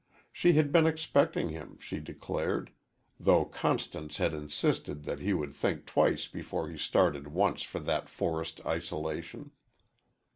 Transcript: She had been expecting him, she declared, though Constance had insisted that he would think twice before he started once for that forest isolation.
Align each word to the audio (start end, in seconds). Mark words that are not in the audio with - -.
She 0.31 0.53
had 0.53 0.71
been 0.71 0.87
expecting 0.87 1.49
him, 1.49 1.77
she 1.77 1.99
declared, 1.99 2.71
though 3.19 3.45
Constance 3.45 4.17
had 4.17 4.33
insisted 4.33 5.03
that 5.03 5.19
he 5.19 5.31
would 5.31 5.53
think 5.53 5.85
twice 5.85 6.27
before 6.27 6.69
he 6.69 6.77
started 6.79 7.27
once 7.27 7.61
for 7.61 7.77
that 7.81 8.09
forest 8.09 8.61
isolation. 8.65 9.51